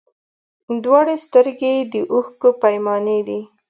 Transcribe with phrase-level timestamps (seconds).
[0.83, 3.39] دواړي سترګي یې د اوښکو پیمانې دي